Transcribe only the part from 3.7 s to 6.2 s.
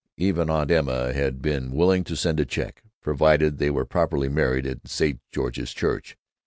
properly married in St. George's Church.